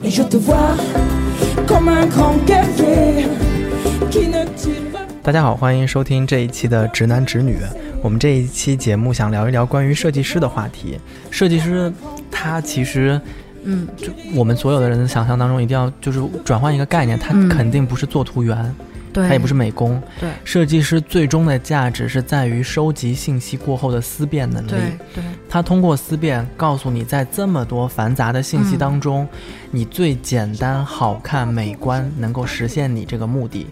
[0.00, 0.76] Et je te vois
[1.66, 3.26] comme un grand guerrier
[4.10, 5.00] qui ne tire pas.
[5.22, 7.58] 大家好，欢迎收听这一期的直男直女。
[8.02, 10.98] 我们这一期节目想聊一聊关于设计师的话题。
[11.30, 11.92] 设计师
[12.30, 13.20] 他其实，
[13.64, 18.74] 嗯，就我们所有的人的想象当中，一定要就是转换一个概念，他嗯肯定不是做图员，
[19.12, 20.00] 对，他也不是美工。
[20.18, 24.70] 对设计师最终的价值是在于收集信息过后的思辨能力。
[24.70, 24.80] 对
[25.14, 29.28] 对他通过思辨告诉你，在这么多繁杂的信息当中，
[29.70, 33.66] 你最简单、好看、美观，能够实现你这个目的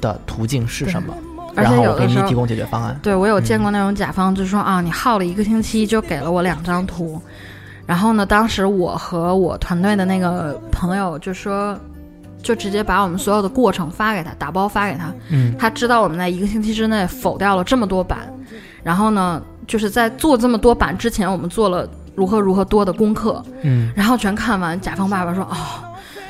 [0.00, 1.14] 的途径是什么？
[1.54, 2.98] 然后我给你提供解决方案。
[3.02, 7.18] 对，我有见过那种甲方，就是说啊，你耗了一个星期就给了我两张图，
[7.86, 11.78] 然后呢，当时我和我团队的那个朋友就说，
[12.46, 18.32] 就直接把我们所有的过程发给他，打包发给他，嗯他知道我们在一个星期之内否掉了这么多版，
[18.84, 25.56] 然后呢，就是在做这么多版之前，我们做了如何如何多的功课，嗯然后全看完，甲方爸爸说：“哦，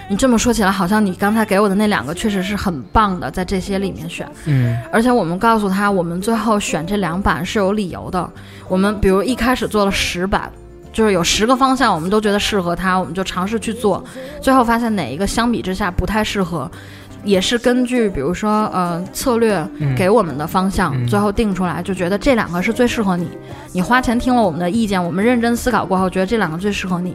[0.08, 4.26] 你这么说起来，好像你刚才给我的那两个确实是很棒的，在这些里面选。
[4.46, 8.26] 嗯而且我们告诉他，我们最后选这两版是有理由的。
[8.68, 10.50] 我们比如一开始做了十版，
[10.96, 14.02] 就是有十个方向，我们都觉得适合他，我们就尝试去做，
[14.40, 16.70] 最后发现哪一个相比之下不太适合。”
[17.26, 23.28] 也是根据比如说呃策略嗯给我们的方向，嗯最后定出来，就觉得这两个是最适合你。
[23.72, 27.14] 你花钱听了我们的意见，我们认真思考过后，觉得这两个最适合你。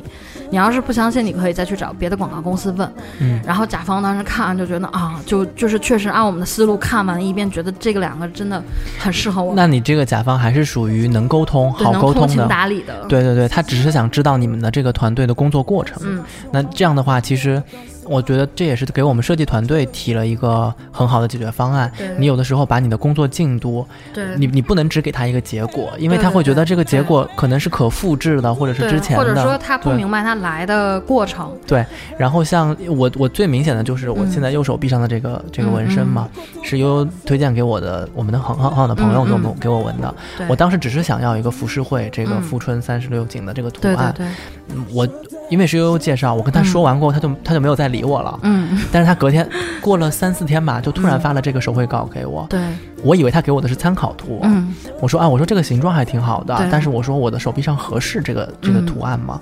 [0.52, 2.94] 你要是不相信，你可以再去找别的广告公司问。
[3.20, 8.62] 嗯然后甲方当时看完就觉得啊，就就是确实按我们的思路看完一遍，觉得这个两个真的
[9.00, 12.48] 很适合我，那你这个甲方还是属于能沟通、好沟通通情。
[12.50, 15.98] 达理的。，对对对，他只是想知道你们的这个团队的工作过程。
[16.06, 17.64] 嗯，那这样的话，其实
[18.12, 21.92] 我觉得这也是给我们设计团队提了一个很好的解决方案。
[22.18, 24.36] 你有的时候把你的工作进度，对。
[24.36, 29.24] 你你不能只给他一个结果，因为他会觉得这个结果可能是可复制的，或者是之前的。
[29.24, 31.52] 或者说他不明白他来的过程。
[31.66, 31.86] 对
[32.18, 36.30] 然后像我，我最明显的就是我嗯现在右手臂上的这个、这个纹身嘛，
[36.62, 40.14] 是悠悠推荐给我的，我们的很很好的朋友给我们、给我纹的。
[40.50, 42.42] 我当时只是想要一个浮世绘这个嗯。
[42.42, 44.26] 富春三十六景的这个图对对案，对，
[44.74, 45.08] 嗯我
[45.52, 48.40] 因为是悠悠介绍，我跟他说完过后，他就他就没有再理我了。
[48.44, 49.48] 嗯，但是他隔天
[49.82, 52.62] 过了三四天吧，就突然嗯发了这个手绘稿给我，对，
[53.04, 54.74] 我以为他给我的是参考图，嗯。
[55.02, 59.42] 我说啊，我说这个形状还挺好的，但是我说我的手臂上合适这个这个嗯图案吗？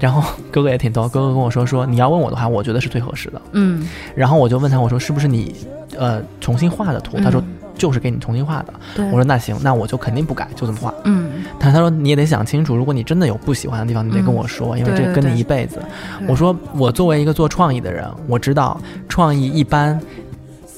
[0.00, 0.20] 然后
[0.50, 3.40] 哥哥也挺逗，哥哥跟我说说你要问我的话，我觉得是最合适的。
[3.52, 5.54] 嗯，然后我就问他，我说是不是你
[5.96, 7.16] 呃重新画的图？
[7.18, 8.74] 他说嗯就是给你重新画的。
[9.10, 10.92] 我说那行，那我就肯定不改，就这么画。
[11.04, 15.80] 嗯，但他说你也得想清楚，如果你真的有不喜欢的地方，你得跟我说，因为这跟你一辈子。
[16.18, 20.00] 对我说我作为一个做创意的人，我知道创意一般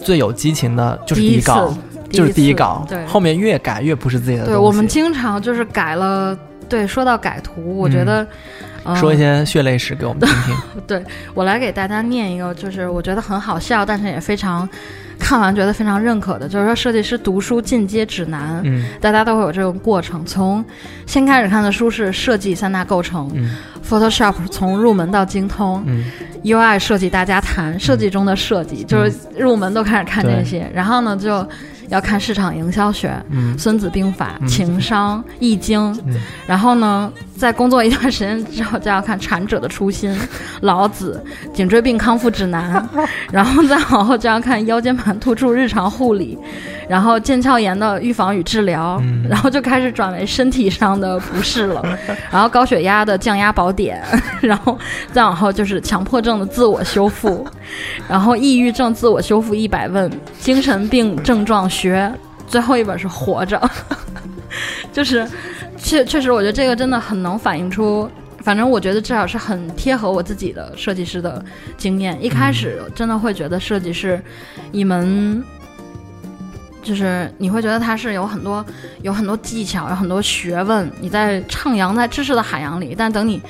[0.03, 1.75] 最有激情的就是第第一稿，
[2.11, 4.53] 就是第一稿，对，后面越改越不是自己的东西。
[4.53, 6.37] 对我们经常就是改了。
[6.69, 8.27] 对，说到改图，我觉得，
[8.83, 10.57] 呃说一些血泪史给我们听听。
[10.85, 11.01] 对
[11.33, 14.69] 我来给大家念一个，就是我觉得很好笑，但是也非常
[15.19, 18.87] 看完觉得非常认可的，就是说设计师读书进阶指南，嗯。
[19.01, 20.25] 大家都会有这种过程。
[20.25, 20.65] 从
[21.07, 23.51] 先开始看的书是设计三大构成、嗯。
[23.83, 26.05] P h o t o s h o p 从入门到精通、嗯。
[26.43, 31.47] U i 设计大家谈，设计中的设计，就是入门都开始看这些，然后呢就
[31.89, 33.13] 要看市场营销学。
[33.31, 36.15] 嗯孙子兵法、嗯情商、易经，嗯。
[36.47, 40.11] 然后呢，在工作一段时间之后，就要看《禅者的初心》、
[40.63, 42.89] 老子、颈椎病康复指南，
[43.31, 46.39] 然后再往后就要看腰间盘突出日常护理，
[46.89, 49.27] 然后腱鞘炎的预防与治疗，嗯。
[49.29, 51.83] 然后就开始转为身体上的不适了，
[52.31, 54.03] 然后高血压的降压宝典，
[54.41, 54.79] 然后
[55.13, 57.47] 再往后就是强迫症的自我修复，
[58.09, 62.11] 然后抑郁症自我修复一百问，精神病症状学，
[62.47, 63.61] 最后一本是活着，
[64.93, 65.27] 就是
[65.77, 68.11] 确确实，我觉得这个真的很能反映出。
[68.43, 71.45] 反正我觉得至少是很贴合我自己的设计师的
[71.77, 72.17] 经验。
[72.23, 74.23] 一开始真的会觉得设计是
[74.71, 75.43] 一门，
[76.81, 78.65] 就是你会觉得它是有很多
[79.03, 82.95] 有很多技巧，有很多学问，你在徜徉在知识的海洋里。
[82.97, 83.43] 但等你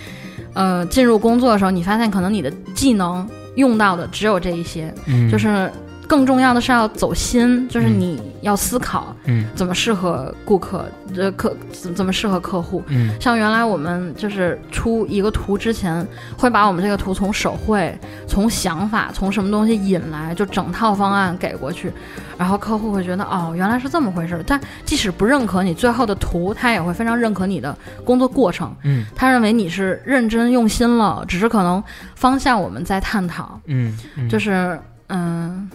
[0.55, 5.71] 呃进入工作的时候，你发现可能你的技能用到的只有这一些，嗯，就是
[6.07, 12.83] 更重要的是要走心，就是嗯你要思考嗯怎么适合顾客，呃客怎怎么适合客户。
[12.87, 16.07] 嗯像原来我们就是出一个图之前，
[16.37, 17.93] 会把我们这个图从手绘、
[18.29, 21.93] 从想法、从什么东西引来，就整套方案给过去，
[22.39, 24.45] 然后客户会觉得哦，原来是这么回事儿。
[24.47, 28.73] 但即使不认可你最后的图，他也会非常认可你的工作过程。
[28.85, 31.83] 嗯他认为你是认真用心了，只是可能
[32.15, 34.79] 方向我们在探讨，嗯嗯，就是
[35.09, 35.69] 嗯。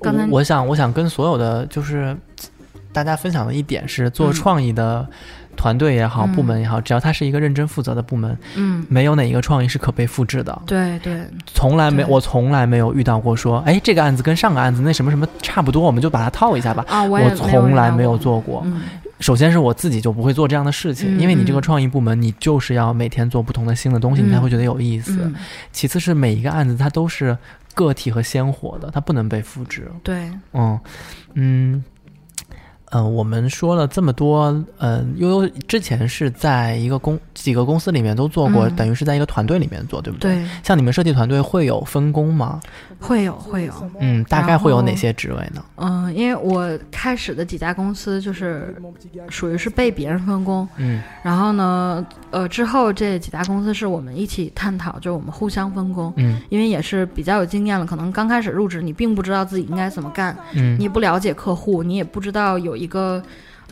[0.00, 2.16] 刚才我我想我想跟所有的就是
[2.92, 5.06] 大家分享的一点是，做嗯创意的
[5.56, 10.62] 团队也好，嗯部门也好，只要它是一个认真负责的部门，嗯，没有哪一个创意是可被复制的。
[10.66, 16.84] 对对，从来没，对我从来没有遇到过说，哎，这个案子跟上个案子那什么什么差不多，我们就把它套一下吧。
[16.88, 18.20] 啊，我我从来没有。
[18.20, 18.62] 做过。
[18.66, 18.82] 嗯
[19.20, 25.18] 首先是我自己就不会做这样的事情，嗯因为你这个嗯创意部门，你就是要每天做不同的新的东西，你才嗯会觉得有意思。
[25.22, 25.34] 嗯，
[25.72, 27.36] 其次是每一个案子它都是
[27.74, 29.90] 个体和鲜活的，它不能被复制。
[30.02, 30.80] 对，嗯
[31.34, 31.84] 嗯。
[32.90, 40.34] 呃，我们说了这么多，呃，悠悠之前是在一个公几个公司里面都做过，嗯等于是在一个团队里面做，对不对？
[40.34, 42.60] 对，像你们设计团队会有分工吗？
[42.98, 45.64] 会有会有，嗯，大概会有哪些职位呢？
[45.76, 48.76] 嗯，因为我开始的几家公司就是
[49.28, 63.22] 属于是被别人分工，嗯然后呢，呃，之后这几家公司是我们一起探讨，就是我们互相分工，嗯因为也是比较有经验了，可能刚开始入职你并不知道自己应该怎么干，嗯你也不了解客户，你也不知道有一个。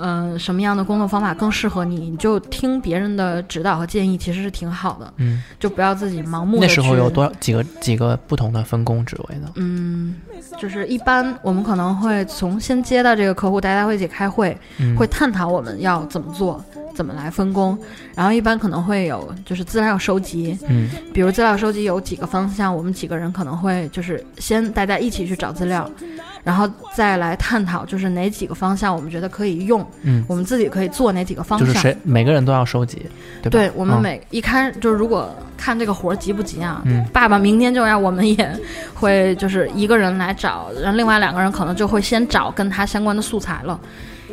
[0.00, 2.10] 嗯，什么样的工作方法更适合你？
[2.10, 5.12] 你就听别人的指导和建议，其实是挺好的。
[5.16, 6.60] 嗯，就不要自己盲目的。
[6.60, 9.50] 那时候有多少几个几个不同的分工职位呢？
[9.56, 10.14] 嗯，
[10.56, 16.64] 就是一般我们可能会从先接到这个客户，大家会一起开会，嗯会探讨我们要怎么做，
[16.94, 17.76] 怎么来分工。
[18.14, 25.90] 然后一般可能会有就是资料收集，嗯比如资料收集有几个方向，我们几个人可能会就是先大家一起去找资料，
[26.49, 31.69] 然后再来探讨就是哪几个方向我们觉得可以用，嗯，我们自己可以做哪几个方向。
[31.69, 33.03] 就是谁每个人都要收集，
[33.43, 33.50] 对吧？
[33.50, 38.59] 对我们嗯每一开就是如果看这个活儿急不急啊，嗯爸爸明天就要，我们也
[38.95, 43.79] 会就是一个人来找，然后另外两个人可能就会先找跟他相关的素材了，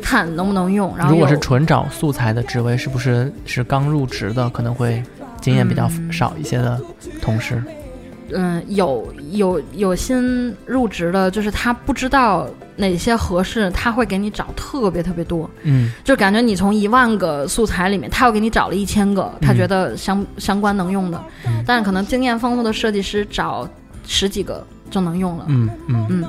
[0.00, 0.96] 看能不能用。
[0.96, 5.02] 然后如果是纯找素材的职位，是不是是刚入职的，可能会
[5.42, 6.80] 经验比较嗯少一些的
[7.20, 7.62] 同事？
[8.32, 15.92] 嗯有有有新入职的，就是他不知道哪些合适，他会给你找特别特别多，嗯。
[16.04, 19.56] 就感觉你从一万个素材里面，他又给你找了一千个，他嗯。
[19.56, 21.62] 觉得相、相关能用的，嗯。
[21.66, 23.68] 但是可能经验丰富的设计师找
[24.06, 25.44] 十几个就能用了。
[25.48, 26.06] 嗯嗯。
[26.08, 26.24] 嗯，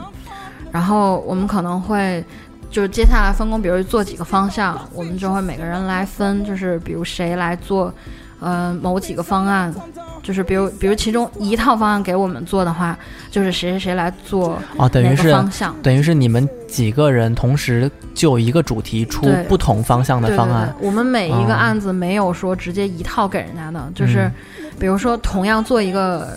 [0.72, 2.24] 然后我们可能会
[2.70, 7.94] 就是接下来分工，比如做几个方向，我们就会每个人来分，就是比如谁来做，
[8.40, 9.74] 呃，某几个方案，
[10.22, 12.98] 就是比如比如其中一套方案给我们做的话，
[13.32, 15.76] 就是谁谁谁来做哦，等于是方向。
[15.82, 20.74] 等于是你们几个人同时就一个主题出不同方向的方案。
[20.80, 26.28] 对，我们每一哦个案子没有说直接一套给人家的，就是嗯比如说同样做一个，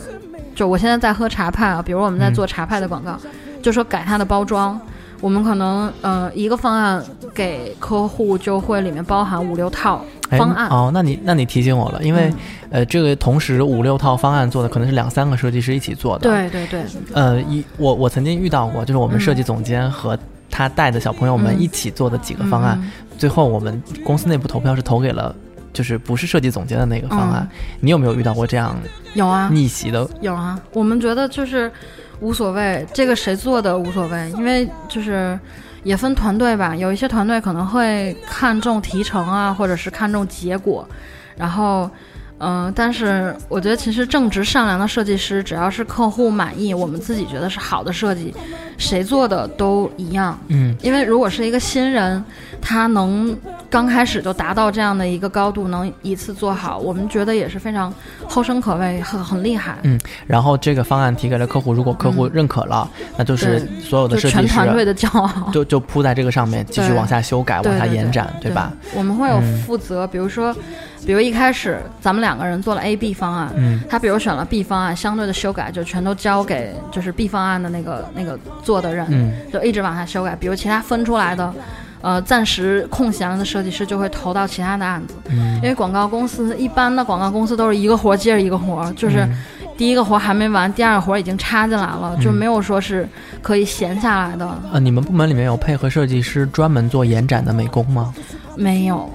[0.55, 2.35] 就我现在在喝茶派啊，比如我们在嗯。
[2.35, 3.19] 做茶派的广告，
[3.61, 4.81] 就说改它的包装，
[5.21, 7.03] 我们可能呃一个方案
[7.35, 12.37] 给客户就会里面包含五六套哎方案，哦，那你那你提醒我了，因为、嗯
[12.71, 20.19] 呃，这个同时五六套方案做的可能是两三个设计师一起做的。，对对对，呃，一我我曾经遇到过，就是我们嗯设计总监和
[20.51, 25.35] 他带的小朋友们嗯一起做的几个方案，嗯最后我们公司内部投票是投给了。
[25.73, 28.77] 就是不是设计总监的那个方案，嗯你有没有遇到过这样
[29.15, 30.05] 有啊逆袭的？
[30.21, 31.71] 有啊，我们觉得就是
[32.21, 35.39] 无所谓，这个谁做的无所谓，因为就是
[35.83, 40.89] 也分团队吧，有一些团队可能会看重提成啊，或者是看重结果，
[41.37, 41.91] 然后。
[42.43, 48.35] 嗯、但是我觉得其实正直善良的设计师，只要是客户满意，我们自己觉得是好的设计，
[48.79, 50.39] 谁做的都一样。
[50.49, 52.25] 嗯因为如果是一个新人，
[52.61, 53.37] 他能
[53.69, 57.93] 刚开始就达到这样的一个高度，能一次做好，我们觉得也是非常
[58.27, 59.77] 后生可畏，很很厉害。
[59.83, 68.73] 嗯然后这个方案提给了客户，如果客户嗯认可了，那就是所有的就设计师全团队的骄傲， 就就铺在这个上面，继续往下修改，往下延展，对吧？？
[68.95, 70.55] 我们会有嗯负责，比如说，
[71.07, 80.37] 比如一开始咱们两个人做了 A、B 方案，嗯他比如选了 B 方案，相对的修改就全都交给就是 B 方案的那个那个做的人，嗯就一直往下修改。
[80.39, 81.53] 比如其他分出来的，
[82.03, 85.57] 呃，暂时空闲的设计师就会投到其他的案子，嗯。
[85.57, 89.37] 因为广告公司一般的广告公司都是一个活接着一个活，就是嗯。
[89.77, 93.09] 第一个活还没完，第二个活已经插进来了，就嗯没有说是
[93.41, 98.13] 可以闲下来的，呃，你们部门里面有配合设计师专门做延展的美工吗？
[98.57, 99.09] 没有。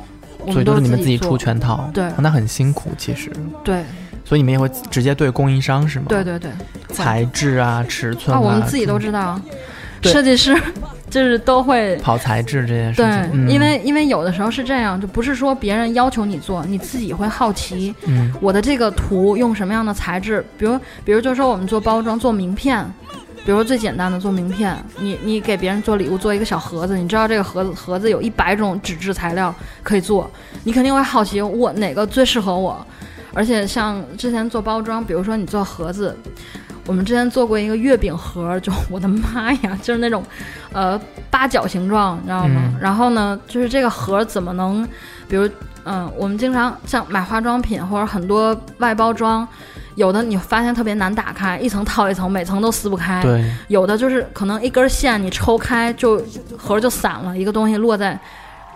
[0.52, 2.06] 所以都是你们自己出全套，对。
[2.06, 3.32] 哦那很辛苦其实。
[3.64, 3.84] 对。
[4.24, 6.06] 所以你们也会直接对供应商是吗？
[6.10, 6.50] 对，对对，
[6.92, 9.56] 材质啊、尺寸啊，我们自己都知知道，对
[10.12, 10.56] 设计师
[11.10, 11.96] 就是都会。
[11.98, 20.44] 跑材质这件事对情，，嗯因为因为有的时候是这样，就不是说别人要求你做，你自己会好奇，嗯我的这个图用什么样的材质？
[20.58, 22.86] 比如比如就说我们做包装、做名片，
[23.46, 30.30] 比如最简单的做名片，你你给别人做礼物做一个小盒子，你知道这个盒子盒子有一百种纸质材料可以做，
[30.64, 32.86] 你肯定会好奇我哪个最适合我。
[33.34, 36.18] 而且像之前做包装，比如说你做盒子，
[36.86, 40.24] 我们之前做过一个月饼盒，就我的妈呀，就是那种，
[40.72, 41.00] 呃，
[41.32, 42.62] 八角形状，你知道吗？
[42.66, 44.88] 嗯然后呢，就是这个盒怎么能，
[45.28, 45.50] 比如，
[45.86, 49.48] 嗯、我们经常像买化妆品或者很多外包装，
[49.96, 53.22] 有的你发现特别难打开，一层套一层，每层都撕不开。
[53.24, 56.22] 对，有的就是可能一根线你抽开就
[56.58, 58.20] 盒就散了，一个东西落在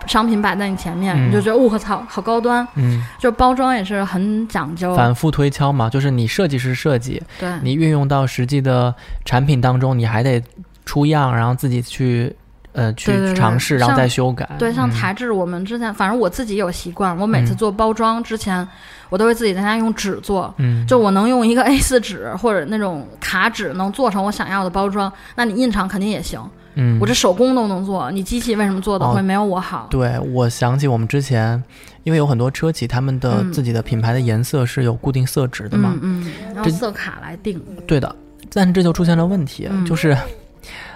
[0.06, 2.66] 商品摆在你前面，嗯你就觉得我操，好高端。
[2.74, 10.42] 嗯，就包装也是很讲究，反复推敲嘛，就是你设计师设计，对，你运用到实际的产品当中，你还得
[10.84, 12.34] 出样，然后自己去
[12.72, 14.48] 呃去尝试，然后再修改。
[14.58, 18.66] 对，像材质，我们之前反正我自己有习惯，我每次嗯做包装之前，
[19.08, 20.52] 我都会自己在家用纸做。
[20.58, 26.40] 嗯，就我能用一个 A 四纸或者那种卡纸能做成我想要的包装，那你印厂肯定也行。
[26.74, 29.88] 嗯，我这手工都能做，你机器为什么做的哦会没有我好？
[29.90, 31.62] 对，我想起我们之前，
[32.04, 37.60] 因为有很多车企他们的嗯自己的品牌的颜色是有固定色值的嘛，嗯嗯，然后色卡来定。
[37.86, 38.14] 对的，
[38.52, 40.16] 但是这就出现了问题，嗯就是。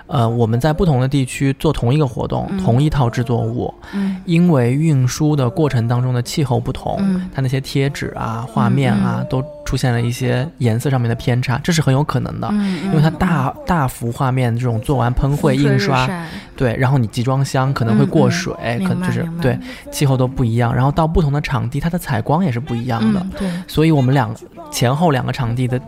[0.07, 2.59] 呃，我们在不同的地区做同一个活动，嗯。
[2.59, 4.17] 同一套制作物，嗯。
[4.27, 7.29] 因为运输的过程当中的气候不同，嗯。
[7.35, 12.49] 它那些贴纸啊、画面啊，嗯都出现了一些颜色上面的偏差，这是很有可能的。
[12.53, 16.07] 嗯，因为它大大幅画面这种做完喷绘印刷，
[16.55, 18.55] 对，然后你集装箱可能会过水，
[18.87, 19.59] 可能就是对
[19.91, 23.27] 气候都不一样，然后到不同的场地，它的采光也是不一样的，
[23.67, 24.35] 所以我们两
[24.71, 25.81] 前后两个场地的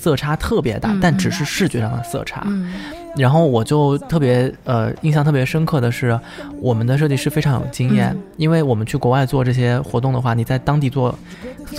[0.00, 2.42] 色差特别大，嗯但只是视觉上的色差。
[2.46, 2.72] 嗯。
[3.16, 6.18] 然后我就特别呃印象特别深刻的是，
[6.60, 8.22] 我们的设计师非常有经验，嗯。
[8.36, 11.16] 因为我们去国外做这些活动的话，你在当地做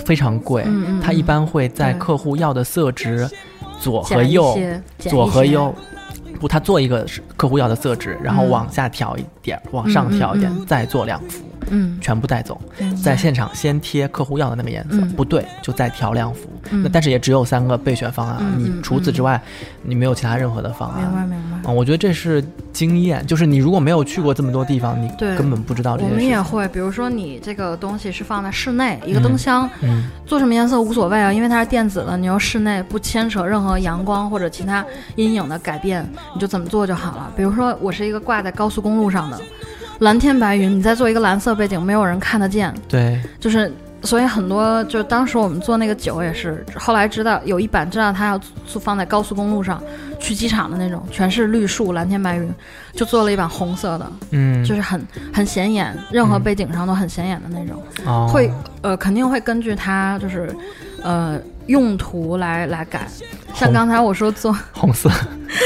[0.04, 0.64] 非常贵，
[1.02, 3.28] 他一般会在客户要的色值
[3.80, 4.56] 左和右，
[4.98, 5.74] 左和右。
[6.40, 8.50] 不，他做一个是客户要的色值，然后嗯。
[8.50, 12.60] 往下调一点，往上调一点，再做两幅，嗯，全部带走。
[13.02, 16.48] 在现场先贴客户要的那个颜色，嗯不对就再调亮幅。
[16.70, 19.40] 嗯那但是也只有三个备选方案，嗯嗯你除此之外，
[19.82, 21.26] 你没有其他任何的方案明白。
[21.26, 21.68] 明白。
[21.68, 22.42] 啊、我觉得这是
[22.72, 26.24] 经验，就是你如果没有去过这么多地方，你根本不知道这我们。
[26.24, 34.84] 也会，比如说你这个东西是放在室内，一个灯箱，嗯做什么颜色无所谓啊，因为它是电子的，你又室内不牵扯任何阳光或者其他
[35.16, 37.30] 阴影的改变，你就怎么做就好了。
[37.36, 39.40] 比如说我是一个挂在高速公路上的
[40.02, 43.72] 蓝天白云，你再做一个蓝色背景，没有人看得见，对，就是。
[44.04, 49.80] 所以很多就是当时我们做那个酒也是，后来知道有一版知道它要做放在高速公路上，
[50.18, 52.52] 去机场的那种，全是绿树蓝天白云，
[52.94, 55.00] 就做了一版红色的，嗯，就是很
[55.32, 57.80] 很显眼，任何嗯背景上都很显眼的那种。
[58.04, 60.52] 哦、会呃肯定会根据它就是
[61.00, 63.06] 呃用途来来改。
[63.54, 65.08] 像刚才我说做，红色，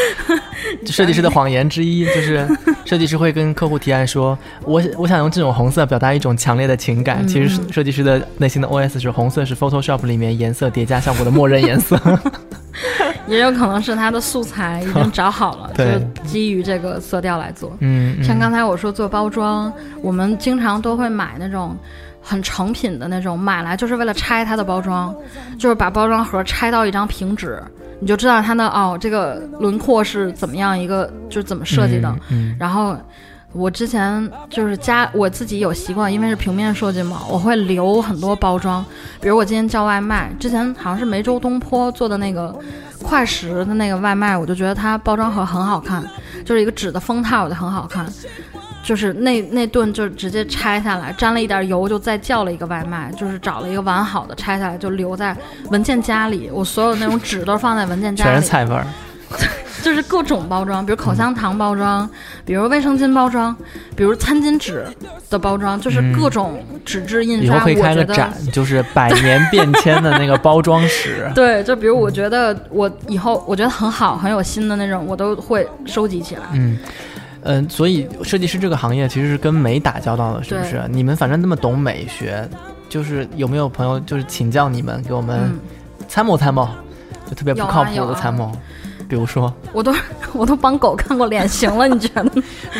[0.87, 2.47] 设计师的谎言之一就是，
[2.85, 7.19] 设计师会跟客户提案说，我我想用这种红色表达一种强烈的情感。
[7.23, 11.99] 嗯其实设计师的内心的 OS 是，红色是 Photoshop 里面颜色叠加效果的默认颜色。
[13.27, 15.85] 也有可能是它的素材已经找好了，就
[16.29, 17.77] 基于这个色调来做。
[17.81, 21.77] 嗯，嗯像刚才我说做包装，我们经常都会买那种。
[22.29, 25.15] 很成品的那种，买来就是为了拆它的包装，
[25.61, 27.63] 就是把包装盒拆到一张平纸，
[28.01, 32.09] 你就知道它的哦，这个轮廓是怎么样一个，就是怎么设计的。
[32.31, 32.97] 嗯，嗯然后
[33.53, 38.85] 我之前就是家我自己有习惯，因为是平面设计嘛，我会留很多包装。
[39.21, 42.55] 比如我今天叫外卖，之前好像是梅州东坡做的那个
[43.03, 46.05] 快食的那个外卖，我就觉得它包装盒很好看，
[46.45, 48.05] 就是一个纸的封套我就很好看。
[48.83, 55.37] 就是那那顿就直接拆下来，沾了一点油，就再叫了一个外卖，就是找了一个完好的拆下来，就留在
[55.71, 56.49] 文件夹里。
[56.53, 58.87] 我所有那种纸都是放在文件夹里，全是菜味儿。
[59.83, 62.09] 就是各种包装，比如口香糖包装，
[62.45, 63.55] 比如卫生巾包装，
[63.95, 64.85] 比如餐巾纸
[65.31, 67.57] 的包装，就是各种纸质印刷。
[67.57, 67.95] 以后可以开。
[67.95, 76.43] 个展，就是百年变迁的那个包装史 对，就比如我觉得我以后我觉得很好、很有心的那种，我都会收集起来。
[76.55, 76.79] 嗯。
[77.47, 80.83] 嗯，所以设计师这个行业其实是跟美打交道的，是不是？
[80.91, 82.49] 你们反正那么懂美学，
[82.89, 85.59] 就是有没有朋友就是请教你们，给我们嗯，
[86.09, 86.69] 参谋参谋，
[87.29, 88.51] 就特别不靠谱有啊有啊的参谋？
[89.09, 89.95] 比如说，我都
[90.33, 92.31] 我都帮狗看过脸型了，你觉得？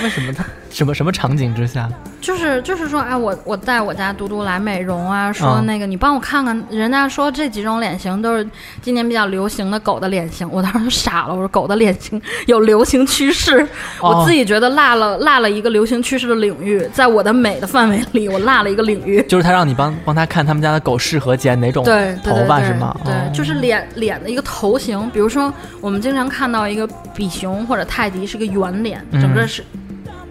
[0.03, 1.89] 为什么他什么什么场景之下？
[2.21, 8.47] 就是就是说，哎，我我带我家嘟嘟来美容啊，说嗯那个你帮我看看，人家说这几种脸型都是
[8.83, 13.61] 今年比较流行的狗的脸型，我当时就傻了，我说狗的脸型有流行趋势，
[14.01, 19.23] 哦我自己觉得落了落了一个流行趋势的领域，在我的美的范围里，我落了一个领域。
[19.29, 22.97] 就是他让你帮帮他看他们家的狗适合剪哪种对，对头发对是吗？
[23.05, 29.63] 对，哦就是脸脸的一个头型，比如说我们经常看到一个比熊或者泰迪是个圆脸，嗯整个是。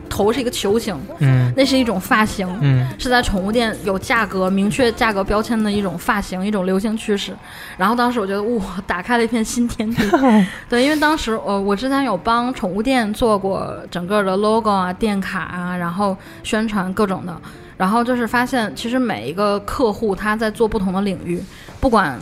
[0.08, 7.36] 头是一个球形，嗯那是一种发型，嗯是在宠物店有价格明确价格标签的一种发型，一种流行趋势。
[7.76, 10.02] 然后当时我觉得哇，打开了一片新天地。
[10.70, 17.36] 对，因为当时呃，我之前有帮宠物店做过整个的 logo 啊、店卡啊，然后宣传各种的。
[17.76, 21.44] 然后就是发现，其实每一个客户他在做不同的领域，
[21.82, 22.18] 不管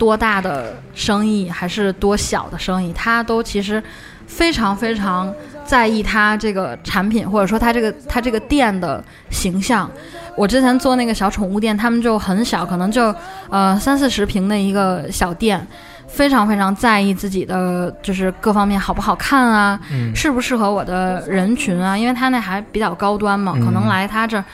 [0.00, 3.82] 多大的生意还是多小的生意，他都其实
[4.26, 5.30] 非常非常
[5.62, 9.90] 在意他这个产品，或者说他这个他这个店的形象。
[10.38, 13.14] 我之前做那个小宠物店，他们就很小，可能就
[13.50, 15.66] 呃三四十平的一个小店，
[16.08, 24.44] 非常非常在意自己的就是各方面好不好看啊，嗯适不适合我的人群啊，因为他那还比较高端嘛，可能嗯来他这儿。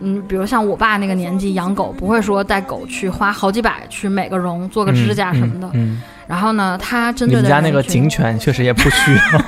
[0.00, 5.66] 嗯，比如像我爸那个年纪养狗，不会说带狗去花好几百去美个容、做个指甲什么的。
[5.68, 9.38] 嗯，嗯然后呢，他针对的你们家那个警犬确实也不需要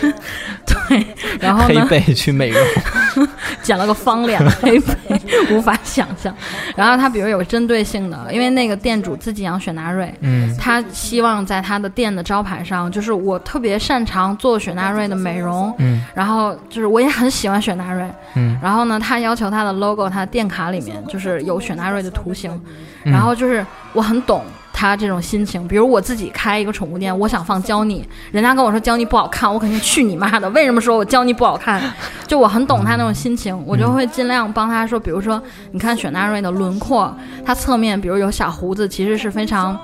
[0.00, 0.12] 对，
[1.40, 2.60] 然后黑呢，背去美容。
[3.62, 4.94] 剪了个方脸黑背，
[5.50, 6.34] 无法想象。
[6.74, 22.50] 然后他比如有针对性的，因为那个店主自己养雪纳瑞，嗯他希望在他的店的招牌上，就是我特别擅长做雪纳瑞的美容，嗯然后就是我也很喜欢雪纳瑞，嗯然后呢，他要求他的 logo，他的店卡里面就是有雪纳瑞的图形，
[23.04, 24.42] 嗯然后就是我很懂
[24.82, 25.66] 他这种心情。
[25.68, 30.50] 比如我自己开一个宠物店，我想放娇妮，人家跟我说娇妮不好看，我肯定去你妈的！
[30.50, 31.80] 为什么说我娇妮不好看？
[32.26, 39.78] 就我很懂他那种心情，我就会尽量帮他说，比如说你看雪纳瑞的轮廓，它侧面比如有小胡子，其实是非常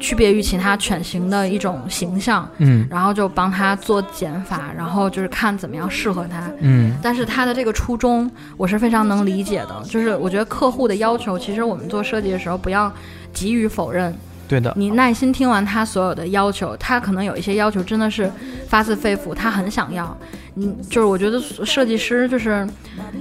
[0.00, 6.50] 区别于其他犬型的一种形象，嗯然后就帮他做减法，然后就是看怎么样适合他。
[6.60, 9.82] 嗯但是他的这个初衷，我是非常能理解的。
[9.84, 12.90] 就是我觉得客户的要求，其实我们做设计的时候不要
[13.32, 14.16] 急于否认，
[14.48, 18.30] 对的，你耐心听完他所有的要求，他可能有一些要求真的是
[18.66, 20.16] 发自肺腑，他很想要。
[20.56, 22.66] 嗯，就是我觉得设计师就是，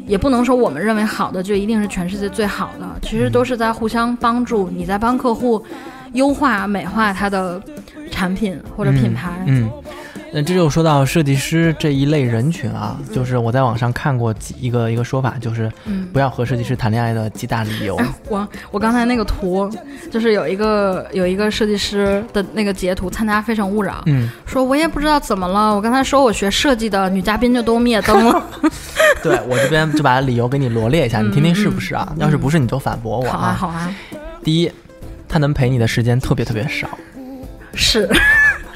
[0.07, 5.63] 也不能说我们认为好的就一定是全世界最好的，其实都是在互相帮助，你在帮客户
[6.13, 7.61] 优化美化他的
[8.09, 9.43] 产品或者品牌。
[9.45, 9.69] 嗯。
[10.33, 17.97] 那这就说到设计师这一类人群啊，就是我在网上看过几一个一个说法，就是嗯不要和设计师谈恋爱的几大理由。
[18.27, 19.69] 我我刚才那个图，
[20.11, 28.43] 就是有一个有一个设计师的那个截图，参加《非诚勿扰》，嗯，说我也不知道怎么了，我刚才说我学设计的女嘉宾就都灭灯了。
[29.23, 32.13] 对我这边就把理由给你罗列一下，你听听是不是啊？
[32.17, 33.95] 要是不是，你就反驳我好啊好啊，
[34.43, 34.71] 第一，
[35.27, 36.87] 他能陪你的时间特别特别少，
[37.73, 38.09] 是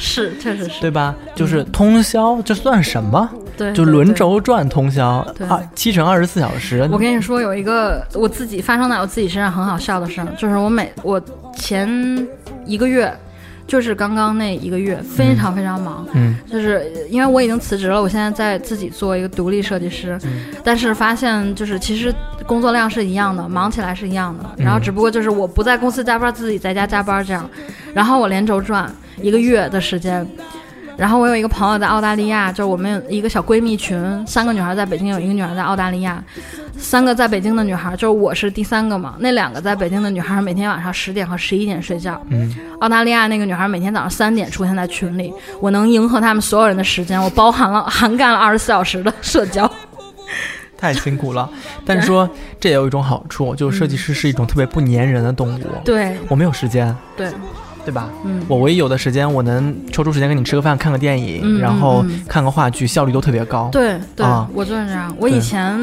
[0.03, 1.13] 是，确实是，对吧？
[1.35, 3.29] 就是通宵，这算什么？
[3.55, 6.89] 对，就轮轴转通宵，对二七乘二十四小时。
[6.91, 11.21] 我跟你说，有一个我自己发生在我自己身上很好笑的事儿，就是我每我
[11.55, 12.27] 前
[12.65, 13.13] 一个月，
[13.67, 16.35] 就是刚刚那一个月，非常非常忙，嗯。
[16.51, 20.45] 就是因为我已经辞职了，我现在在自己做一个独立设计师，嗯。
[20.63, 22.11] 但是发现就是其实
[22.47, 24.65] 工作量是一样的，忙起来是一样的，嗯。
[24.65, 27.47] 然后只不过就是我不在公司加班，自己在家加班这样，
[27.93, 30.25] 然后我连轴转一个月的时间。
[30.97, 36.23] 然后我有一个朋友在澳大利亚，就是我们有一个小闺蜜群，三个女孩在北京，有一个女孩在澳大利亚，
[36.77, 39.15] 三个在北京的女孩，就是我是第三个嘛。
[39.17, 49.71] 那两个在北京的女孩每天晚上十点和十一点睡觉，嗯，澳大利亚那个女孩每天早上三点出现在群里，我能迎合他们所有人的时间，我包含了涵盖了二十四小时的社交。
[50.77, 51.49] 太辛苦了。
[51.85, 55.63] 但是说这也有一种好处，就是设计师是一种特别不粘人的动物。
[55.83, 57.31] 对我没有时间，对，
[57.85, 58.09] 对吧？
[58.23, 63.69] 嗯，我唯一有的时间，我能抽出时间跟你吃个饭、看个电影，嗯然后看个话剧，效率都特别高。
[63.71, 65.15] 对对、啊我就是这样。
[65.19, 65.79] 我以前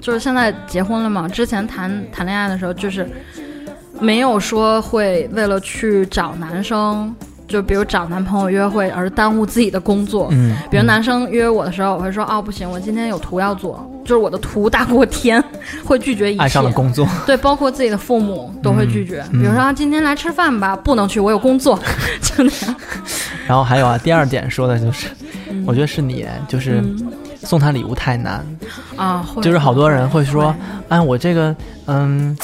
[0.00, 3.08] 就是现在结婚了嘛，之前谈谈恋爱的时候，就是
[4.00, 7.14] 没有说会为了去找男生，
[7.52, 10.28] 就比如找男朋友约会而耽误自己的工作。
[10.30, 15.42] 嗯，比如嗯男生约我的时候，我会说哦不行，我今天有图要做，就是我的图大过天，
[15.84, 16.42] 会拒绝一切。
[16.42, 19.22] 爱上了工作，对，包括自己的父母都会拒绝。
[19.32, 21.78] 嗯比如说、啊今天来吃饭吧，不能去，我有工作，
[22.22, 22.74] 就那样。
[23.46, 25.08] 然后还有啊，第二点说的就是，
[25.50, 27.12] 嗯我觉得是你，就是嗯
[27.44, 28.42] 送他礼物太难，
[28.96, 30.54] 啊，就是好多人会说会，
[30.88, 31.54] 哎，我这个，
[31.86, 32.34] 嗯。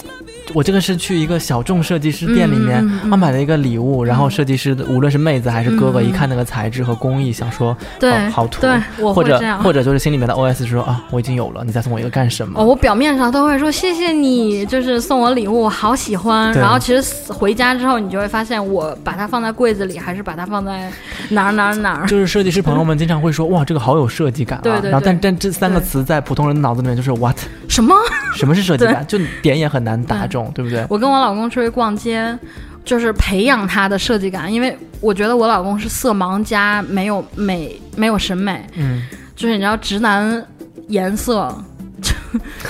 [0.54, 9.38] 我这个是去一个小众设计师店里面，他买了一个礼物，然后设计师的无论是妹子还是哥哥，一看那个材质和工艺，想说对好好土，对，我或者。
[9.62, 12.60] 或者就是心里面的 OS 说啊，我已经有了，你再送我一个干什么？
[12.60, 16.52] 哦，我表面上都会说谢谢你，就是送我礼物，我好喜欢。
[16.52, 20.90] 然后其实回家之后，你就会发现，我把它放在柜子里，还是把它放在
[21.30, 22.06] 哪儿哪儿哪儿。
[22.06, 24.80] 就是设计师朋友们经常会说，哇，这个好有设计感啊。
[24.82, 27.36] 然后但但这三个词在普通人的脑子里面就是 what，
[27.68, 27.94] 什么？
[28.36, 29.04] 什么是设计感？
[29.06, 30.84] 就点也很难打中，对不对？
[30.88, 32.38] 我跟我老公出去逛街，
[32.84, 39.02] 就是培养他的设计感，因为我觉得我老公是色盲加没有美没有审美，嗯
[39.36, 40.44] 就是你知道直男
[40.88, 41.54] 颜色，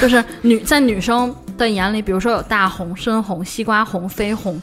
[0.00, 4.61] 就是女在女生的眼里，比如说有大红、深红、西瓜红、绯红、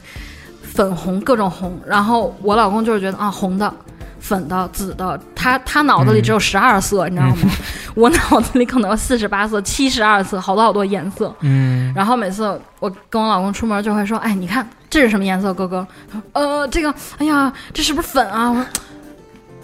[0.62, 3.72] 粉红各种红，然后我老公就是觉得啊红的。
[4.26, 7.36] 粉的、紫的，他他脑子里只有十二色，你知道吗？
[7.94, 11.32] 我脑子里可能有四十八色、七十二色，好多好多颜色。
[11.40, 15.86] 嗯，然后每次我跟我老公出门就会说：“哎，你看这是什么颜色，哥哥？”
[16.34, 18.50] 呃，这个，哎呀，这是不是粉啊？
[18.50, 18.66] 我说。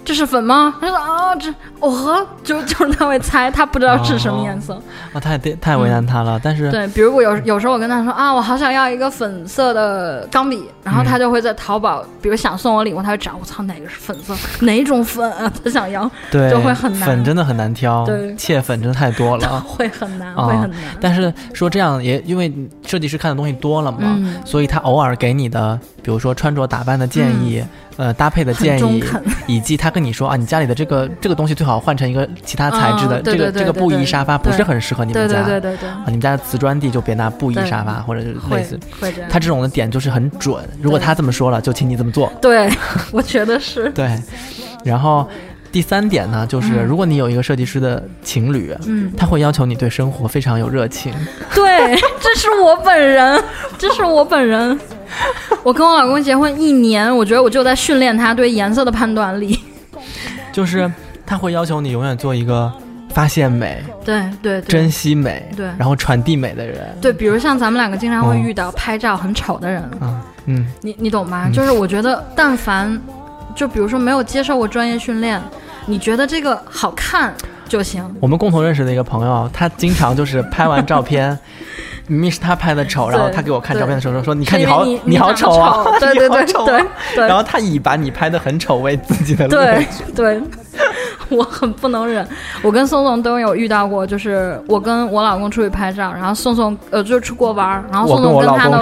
[0.05, 0.75] 这是粉吗？
[0.81, 4.81] 他说啊，这哦呵，就就是他会猜，他不知道是什么颜色。
[5.13, 6.41] 啊，太太为难他了。
[6.41, 14.33] 但是对，比如我有有时候我跟他说啊，我好想要一个粉色的钢笔，然后他就会在淘宝，比如想送我礼物，他会找我操哪个是粉色，
[14.65, 15.53] 哪种粉啊？
[15.65, 17.09] 他想要，对，就会很难。
[17.09, 20.79] 粉真的很难挑，对，切粉真的太多了， 会很难，会很难。
[21.01, 22.53] 但是说这样也因为
[22.87, 27.65] 设计师看的东西多了嘛，所以他偶尔给你的，比如说穿着打扮的建议。
[27.99, 29.05] 呃，搭配的建议，
[29.47, 39.31] 以及他跟你说啊，你家里的这个这个东西最好换成一个其他材质的，这个这个布艺沙发不是很适合你们家，对对对对，啊，你们家的瓷砖地就别拿布艺沙发或者是类似，会这样。
[39.31, 42.33] 他这种的点就是很准，如果他这么说了，就请你这么做。
[42.41, 42.71] 对，
[43.13, 43.91] 我觉得是。
[43.91, 44.19] 对，
[44.85, 45.29] 然后
[45.71, 51.13] 第三点呢，就是如果你有一个设计师的情侣，嗯，他会要求你对生活非常有热情。
[51.55, 53.43] 对， 这是我本人，
[53.79, 54.79] 这是我本人。
[55.63, 59.61] 我跟我老公结婚一年，我觉得我就在训练他对颜色的判断力。
[60.51, 60.91] 就是
[61.27, 62.71] 他会要求你永远做一个
[63.11, 66.95] 发现美，对对，珍惜美，对，然后传递美的人。
[67.01, 71.51] 对，比如像咱们两个经常会遇到拍照很丑的人，嗯嗯，你你懂吗？
[71.53, 73.01] 就是我觉得，但凡
[73.55, 75.41] 就比如说没有接受过专业训练，
[75.87, 77.35] 你觉得这个好看
[77.69, 78.03] 就行。
[78.21, 81.39] 我们共同认识的一个朋友，他经常就是拍完照片。
[82.09, 87.29] 明明是他拍的丑，然后他给我看照片的时候说：“说你看你好，你好 丑啊！”对对对对对。
[87.29, 90.43] 然后他以把你拍的很丑为自己的对对，
[91.33, 92.27] 我很不能忍。
[92.63, 98.81] 我跟宋宋都有遇到过，就是我跟我老公出去拍照，然后宋宋呃就出国玩，然后宋宋跟他的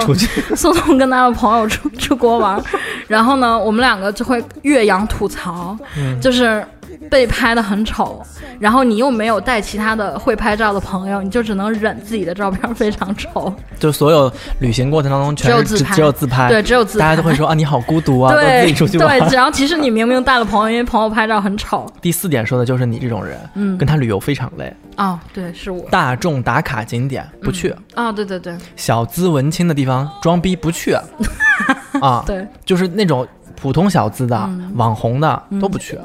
[0.55, 2.61] 宋宋跟他的朋友出 出国玩，
[3.07, 5.77] 然后呢，我们两个就会岳阳吐槽，
[6.21, 6.65] 就是。
[7.09, 8.21] 被拍的很丑，
[8.59, 13.53] 然后你又没有带其他的会拍照的朋友，你就只能忍自己的照片非常丑。
[13.79, 17.05] 就所有旅行过程当中，全是只只有自拍，对，只有自拍。
[17.05, 19.19] 大家都会说啊，你好孤独啊，对，自己出去玩。
[19.19, 21.85] 对，然后其实你明明带了朋友，因为朋友拍照很丑。
[22.01, 24.73] 第四点说的就是你这种人，嗯，跟他旅游非常累。
[24.97, 25.81] 哦，对，是我。
[25.89, 27.73] 大众打卡景点不去。
[27.95, 28.55] 啊，对对对。
[28.75, 30.93] 小资文青的地方装逼不去。
[32.01, 33.27] 啊，对，就是那种。
[33.61, 35.97] 普通小资的、网红的都不去，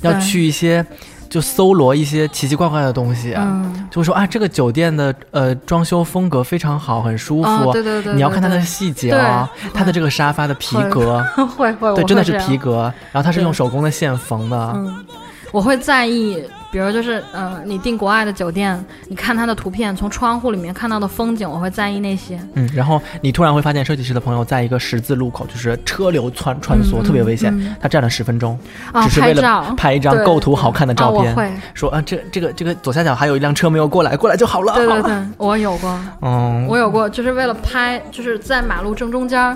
[0.00, 0.84] 要去一些
[1.28, 3.36] 就搜罗一些奇奇怪怪的东西，
[3.90, 7.72] 就说啊，这个酒店的呃装修风格非常好，很舒服。
[7.72, 11.22] 对对对，你要看它的细节啊，它的这个沙发的皮革，
[11.56, 14.84] 会会，对，真的是皮革，然后它是用手工的线缝的。
[15.50, 16.42] 我会在意。
[16.72, 22.40] 比如就是，呃，你订国外的酒店，你看它的图片，从窗户里面看到的风景，我会在意那些。
[22.54, 27.76] 嗯，然后你突然会发现，设计师的朋友在一个十字路口，就是车流穿穿梭，特别危险。
[27.78, 28.58] 他站了十分钟，
[29.02, 31.60] 只是为了拍一张构图好看的照片。
[31.74, 34.72] 说啊，这这个这个左下角还有一辆车没有过来，过来就好了。
[34.72, 39.54] 对对对， 我有过，嗯，我有过，就是为了拍，就是在马路正中间。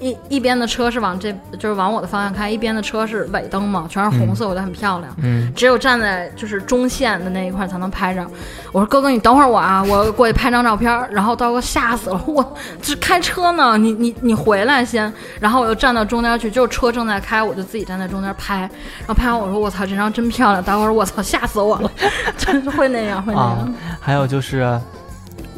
[0.00, 5.14] 一一边的车是往这，就是往我的方向开，一边的车是尾灯嘛，全是红色，我觉得很漂亮。
[5.22, 8.26] 嗯，只有站在就是中线的那一块才能拍着。
[8.72, 10.88] 我说哥哥，你等会儿我啊，我过去拍张照片。
[11.10, 15.12] 然后刀哥吓死了，我这开车呢，你你你回来先。
[15.40, 18.60] 然后我又站到中间去，就是车正在开，我就自己站在中间拍。
[18.60, 20.62] 然后拍完我说我操，这张真漂亮。
[20.62, 21.90] 刀哥说我操，吓死我了，
[22.38, 23.74] 真是会那样会那样。
[24.00, 24.80] 还有就是，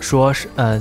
[0.01, 0.81] 说是呃。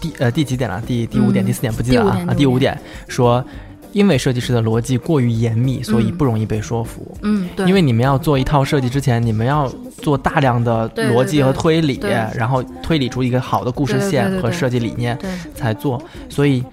[0.00, 0.82] 第呃第几点了？
[0.86, 2.34] 第第五点、第四点不记得啊啊！
[2.34, 3.44] 第五点说，
[3.92, 7.16] 因为设计师的逻辑过于严密，所以不容易被说服。
[7.22, 7.66] 嗯，对。
[7.66, 12.00] 因为你们要做一套设计之前，你们要做大量的逻辑和推理，
[12.34, 15.18] 然后推理出一个好的故事线和设计理念
[15.54, 16.64] 才做，所以。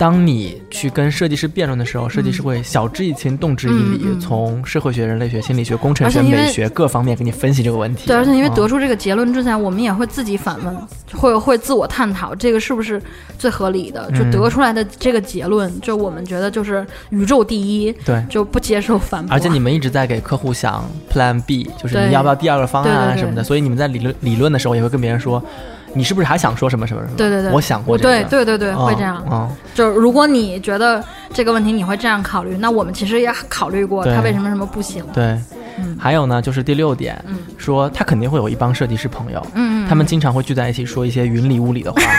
[0.00, 8.06] 当你去跟设计师辩论的时候，设计师会晓之以情，动之以理，从社会学、人类学、心理学、工程学、美学各方面给你分析这个问题。
[8.06, 10.74] 对，而且因为得出这个结论之前，我们也会自己反问，
[11.12, 12.98] 会会自我探讨这个是不是
[13.38, 19.30] 最合理的，就得出来的这个结论，就我们觉得就是宇宙第一，对，就不接受反驳。
[19.30, 20.82] 而且你们一直在给客户想
[21.12, 25.44] Plan B，就是你要不要第二个方案啊什么的，所以你们在理论理论的时候也会跟别人说。
[25.92, 27.16] 你是不是还想说什么什么什么？
[27.16, 28.24] 对对对，我想过这个。
[28.28, 29.24] 对对对对，会这样。
[29.30, 35.04] 嗯，就是如果你觉得这个问题你会这样考虑，那我们其实也考虑过，他为什么什么不行？
[35.12, 35.38] 对，
[35.78, 35.96] 嗯。
[35.98, 37.22] 还有呢，就是第六点，
[37.58, 42.00] 说他肯定会有一帮设计师朋友，嗯他们经常会聚在一起说一些云里雾里的话。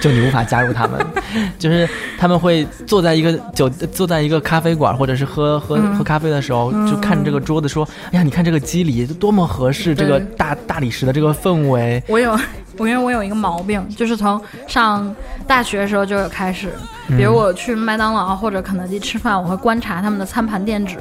[0.00, 1.00] 就你无法加入他们，
[1.58, 12.38] 就是他们会坐在一个酒，坐在一个咖啡馆，或者是喝喝喝咖啡的时候，就看着这个桌子说：“哎呀，你看这个肌理多么合适，这个大大理石的这个氛围。”我有，
[12.78, 15.14] 我因为我有一个毛病，就是从上
[15.46, 16.72] 大学的时候就有开始，
[17.08, 20.98] 比如我去麦当劳或者肯德基吃饭，我会观察他们的餐盘垫纸。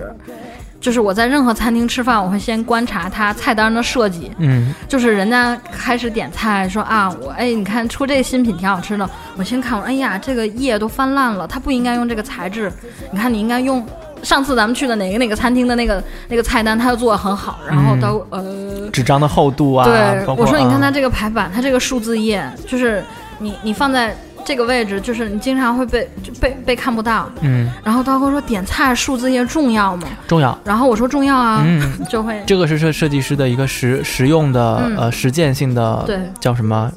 [0.80, 4.30] 就是我在任何餐厅吃饭，我会先观察他菜单的设计。
[4.38, 12.70] 嗯，就是人家开始点菜说啊，我哎，你看出这个新品挺好吃的，我先看我，哎呀，这个叶都翻烂了，它不应该用这个材质。
[13.14, 13.82] 你看你应该用
[14.24, 17.60] 上次咱们去的哪个哪个餐厅的那个那个菜单，他做的很好。
[17.68, 23.04] 然后都呃，纸张的厚度啊，对，我说你看它这个排版，它这个数字页，就是
[23.40, 24.16] 你你放在。
[24.46, 26.06] 这个位置就是你经常会被
[26.42, 30.06] 被被看不到，嗯，然后刀哥说点菜数字页重要吗？
[30.28, 30.60] 重要。
[30.66, 36.92] 然后我说重要啊，嗯， 就会这个是设设计师的一个实实用的呃实践性的，对，叫什么？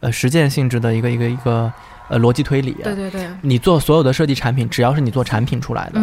[0.00, 1.72] 呃，实践性质的一个一个一个
[2.08, 2.72] 呃逻辑推理。
[2.82, 3.26] 对对对。
[3.42, 6.00] 你做所有的设计产品，只要是你做产品出来的，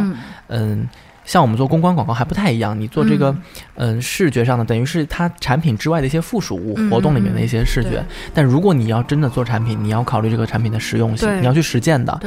[0.48, 0.88] 嗯。
[1.28, 3.36] 像我们做公关广告还不太一样，你做这个，
[3.74, 8.06] 嗯，视觉上的等于是它产品之外的一些附属物，活动里面的一些视觉。
[8.32, 12.22] 但如果你要真的做产品，你要考虑这个产品的实用性，你要去实践的。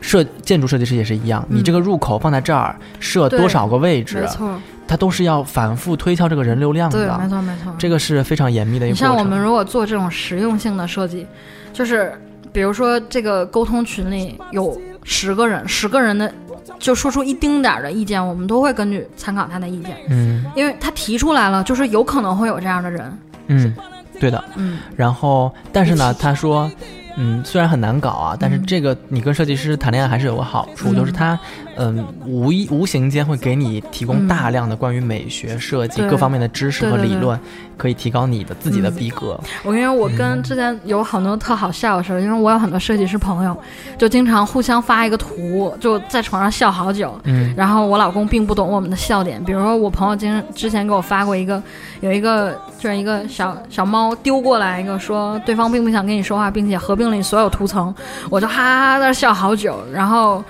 [0.00, 6.98] 设建筑设计师也是一样，你这个入口放在这儿，设多少个位置，没错，它都是要反复推敲这个人流量的。
[6.98, 8.92] 对，没错没错，这个是非常严密的一个。
[8.92, 11.24] 你像我们如果做这种实用性的设计，
[11.72, 12.12] 就是
[12.52, 16.32] 比如说这个沟通群里有十个人，十个人的。
[16.78, 23.72] 就说出一丁点儿的意见，我们都会根据参考他的意见，嗯，因为他提出来了，就是有可能会有这样的人，嗯，
[24.18, 26.70] 对的，嗯，然后但是呢，他说。
[27.18, 31.38] 嗯，虽然很难搞啊，但是这个你跟设计师谈恋爱还是有个好处，就是他，
[31.76, 37.38] 嗯，无意无形间会给你提供大量的关于美学设计各方面的知识和理论，
[37.76, 39.38] 可以提高你的自己的逼格。
[39.62, 43.56] 我因为我跟之前有很多特好笑的事儿，因为我有很多设计师朋友，
[43.98, 47.14] 就经常互相发一个图，就在床上笑好久。
[47.24, 51.62] 嗯，然后我老公并不懂我们的笑点，比如说我朋友经之前给我发过一个，
[52.00, 57.02] 有一个就是一个小小猫丢过来一个，说对方并不想跟你说话，并且合并。
[57.02, 57.94] 了你所有图层，
[58.30, 59.84] 我就哈哈在那笑好久。
[59.92, 60.42] 然后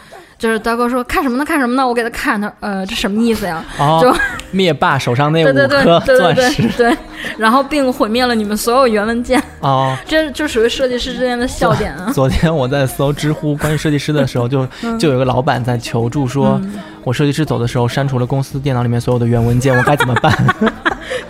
[0.43, 1.45] 就是刀哥说看什么呢？
[1.45, 1.87] 看什么呢？
[1.87, 3.65] 我给他看，他呃，这什么意思呀？
[4.01, 4.13] 就
[4.51, 6.93] 灭霸手上那 五颗钻石，对，
[7.39, 9.41] 然后并毁灭了你们所有原文件。
[9.61, 12.11] 哦， 这就属于设计师之间的笑点啊。
[12.13, 14.67] 昨天我在搜知乎关于设计师的时候， 就
[14.99, 16.61] 就有个老板在求助，说
[17.05, 20.37] 我设计师走的时候删除了公司电脑里面所有的原文件，我该怎么办？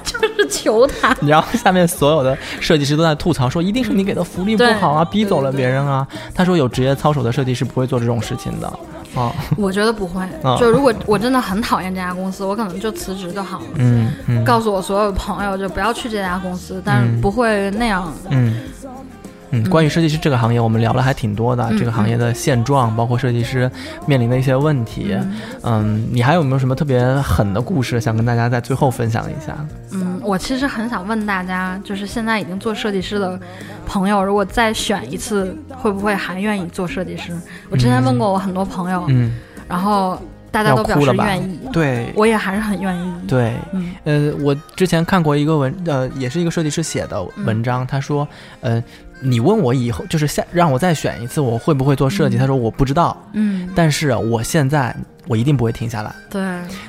[0.02, 6.06] 就是求他，然后下面所有的设计师都在吐槽说，一定是你给的福利不好啊，逼走了别人啊。
[6.34, 8.72] 他说有职业操守的设计师不会做这种事情的
[9.14, 9.32] 啊。
[9.56, 10.26] 我觉得不会，
[10.58, 13.66] 就如果我真的很讨厌这家公司，我可能就辞职就好了。
[13.76, 18.12] 嗯嗯，告诉我所有朋友就不要去这家公司，但是不会那样。
[18.30, 18.54] 嗯。
[19.54, 21.70] 嗯，关于设计师这个行业，我们聊了还挺多的。
[21.78, 23.70] 这个行业的现状，包括设计师
[24.06, 25.14] 面临的一些问题。
[25.62, 29.54] 嗯，你还有没有什么特别狠的故事想跟大家在最后分享一下？
[29.90, 33.38] 嗯，我其实很想问大家，就是现在已经做设计师的
[33.86, 37.32] 朋友，如果再选一次，会不会还愿意做设计师？
[37.70, 39.32] 我之前问过我很多朋友，嗯，
[39.68, 40.20] 然后
[40.52, 41.58] 大家都表示愿意。
[41.72, 43.12] 对，我也还是很愿意。
[43.26, 48.26] 对，嗯，呃，我之前看过一个文，呃，也是一个设计师写的文章，他说，
[48.60, 48.80] 呃。
[49.24, 52.36] 你问我以后就是下让我再选一次，我会不会做设计？
[52.36, 54.92] 他说我不知道，嗯，但是我现在
[55.28, 56.12] 我一定不会停下来。
[56.28, 56.42] 对，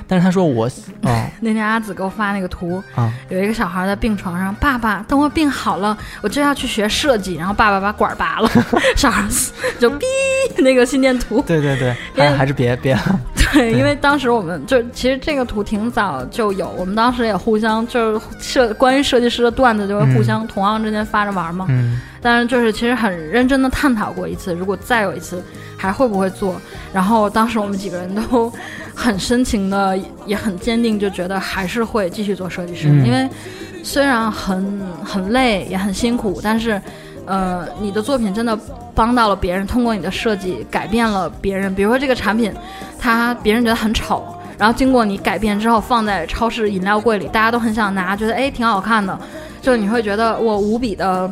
[0.08, 0.66] 但是他说我，
[1.02, 7.36] 哦， 那天阿紫给我发那个图，啊，有一个小孩在病床上，爸爸，等我病好了，我就要去学设计。
[7.36, 8.50] 然后爸爸把管拔了，
[8.96, 9.24] 小孩
[9.78, 10.00] 就哔
[10.58, 11.40] 那个心电图。
[11.46, 12.98] 对对对，还还是别别。
[13.52, 21.66] 对，因为当时我们就其实这个图挺早就有，我们当时也互相就是设关于设计师的段子就会互相同行之间发着玩嘛。
[21.68, 22.00] 嗯。
[22.22, 25.44] 但是就是其实很认真的探讨过一次，如果再有一次，
[25.76, 26.58] 还会不会做？
[26.92, 28.50] 然后当时我们几个人都
[28.94, 32.88] 很深情的，也很坚定，就觉得还是会继续做设计师。
[33.04, 33.28] 因为
[33.82, 36.80] 虽然很很累，也很辛苦，但是，
[37.26, 38.58] 呃，你的作品真的
[38.94, 41.74] 帮到了别人，通过你的设计改变了别人。
[41.74, 42.52] 比如说这个产品，
[42.98, 44.24] 它别人觉得很丑，
[44.58, 49.18] 然后经过你改变之后，放在超市饮料柜里，大家都很想拿，觉得哎挺好看的，
[49.60, 51.30] 就你会觉得我无比的。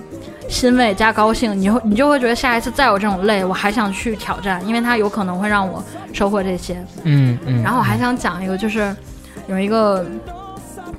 [0.48, 6.84] 欣慰加高兴，你会你就会觉得下一次再有这种累，我还想去挑战，因为它有可能会让我收获这些。
[7.04, 7.62] 嗯嗯。
[7.62, 8.94] 然后我还想讲一个，就是
[9.46, 10.04] 有一个，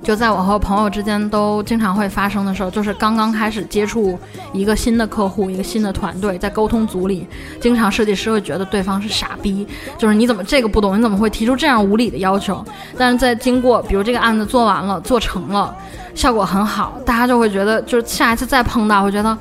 [0.04, 4.20] 就在我和朋友之间都经常会发生的事儿，就是刚刚开始接触
[4.52, 7.26] 一个新的客户，一个新的团队，在沟通组里，
[7.62, 9.66] 经常设计师会觉得对方是傻逼，
[9.98, 12.64] 就是你怎么这个不懂，你怎么会提出这样无理的要求？
[12.98, 15.74] 但是在经过，比如这个案子做完了，做成了。
[16.14, 19.36] 效果很好，大家就会觉得，就是下一次再碰到，会觉得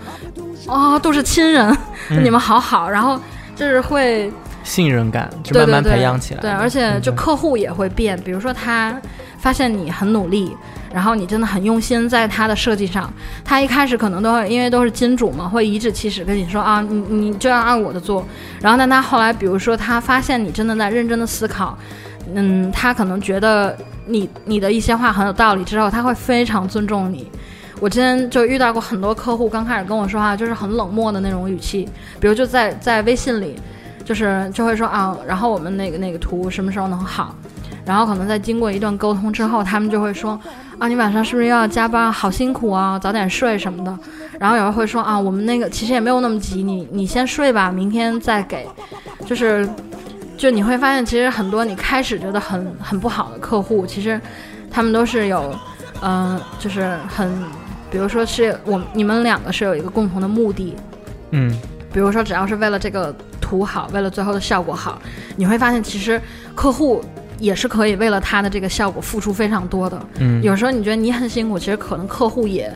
[0.66, 1.76] 哦，都是亲人，
[2.08, 3.20] 你们好好，然后
[3.54, 4.32] 就是会
[4.64, 6.40] 信任感就慢慢培养起来。
[6.40, 8.98] 对，而且就客户也会变，比如说他
[9.42, 10.56] 发现你很努力。
[10.94, 13.10] 然后你真的很用心在它的设计上，
[13.42, 18.22] 他一开始可能都会因为都是金主嘛，会颐指气使跟你说啊，你你就要按我的做。
[18.60, 21.78] 然后但他后来，比如说他发现你真的在认真的思考，
[22.34, 23.74] 嗯，他可能觉得
[24.06, 27.26] 你你的一些话很有道理之后，他会非常尊重你。
[27.80, 31.88] 我之前就遇到过很多客户，刚开始跟我说话就是很冷漠的那种语气，
[32.20, 33.58] 比如就在在微信里，
[34.04, 37.34] 就是就会说啊，然后我们那个那个图什么时候能好？
[37.84, 40.40] 然后可能在经过一段沟通之后，他们就会说。
[40.78, 42.12] 啊，你晚上是不是又要加班？
[42.12, 43.98] 好辛苦啊，早点睡什么的。
[44.40, 48.66] 然后有人会说啊，我们那个其实也没有那么急，你你先睡吧，明天再给。
[49.24, 49.68] 就是，
[50.36, 54.20] 就你会发现，其实很多你开始觉得很很不好的客户，其实
[54.72, 55.54] 他们都是有，
[56.02, 57.30] 嗯，就是很，
[57.88, 60.74] 比如说是我你们两个是有一个共同的目的，
[61.30, 61.56] 嗯，
[61.92, 65.00] 比如说只要是为了这个图好，为了最后的效果好，
[65.36, 66.20] 你会发现其实
[66.56, 67.00] 客户。
[67.42, 70.00] 也是可以为了他的这个效果付出非常多的。
[70.18, 72.72] 嗯，有时候你觉得你很辛苦，其实可能客户也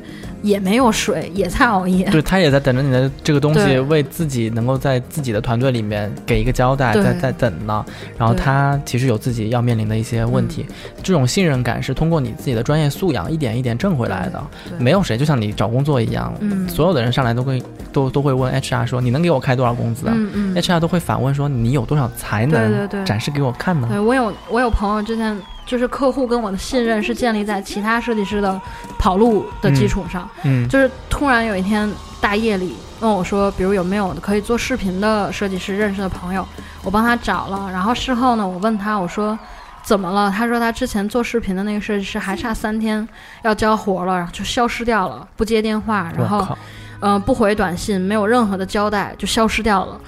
[0.47, 2.09] 也没有水，也在熬夜。
[2.11, 7.85] 对他也在等着你的这个东西，为自己能够在自己的团队里面给一个交代，在在等呢。
[8.17, 10.65] 然后他其实有自己要面临的一些问题，
[11.03, 14.43] 这种信任感是通过你自己的专业素养一点一点挣回来的。
[14.79, 16.33] 没有谁就像你找工作一样，
[16.69, 20.15] 所有的人上来都会都都会问 HR 说你能给我开多少工资啊
[20.55, 23.89] ？HR 都会反问说你有多少才能展示给我看呢？
[23.91, 24.33] 对我有。
[24.49, 28.59] 我有朋友之前就是客户跟我的信任是建立在其他设计师的
[28.99, 36.47] 跑路的基础上，嗯，就是突然有一天大夜里问我说，比如有没有可以做视频的设计师认识的朋友，
[36.85, 39.39] 我帮他找了，然后事后呢，我问他我说
[39.83, 40.33] 怎么了？
[40.35, 43.07] 他说他之前做视频的那个设计师还差三天
[43.43, 46.57] 要交活了，然后就消失掉了，不接电话，然后
[47.01, 50.01] 嗯不回短信，没有任何的交代就消失掉了。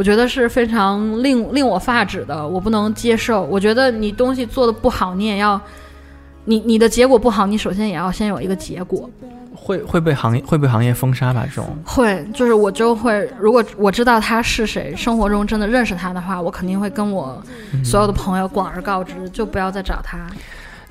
[0.00, 3.42] 我觉得是非常令令我发指的，我不能接受。
[3.42, 5.60] 我觉得你东西做的不好，你也要，
[6.46, 9.10] 你你的结果不好，你首先也要先有一个结果。
[9.54, 11.44] 会会被行业会被行业封杀吧？
[11.46, 17.38] 这种会，就是我就会，如果我知道他是谁，生活中真的认识他的话，我肯定会跟我
[17.84, 20.16] 所有的朋友广而告之，就不要再找他。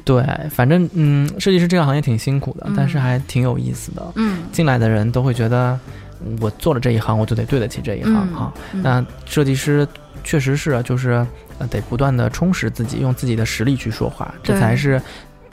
[0.06, 4.06] 对，反正嗯，设计师这个行业挺辛苦的，但是还挺有意思的。
[4.18, 5.80] 嗯，进来的人都会觉得。
[6.42, 8.54] 我做了这一行，我就得对得起这一行哈。
[8.72, 9.88] 那设计师
[10.24, 11.26] 确实是，就是
[11.58, 15.02] 呃，得不断的充实自己，用自己的实力去说话，这才是。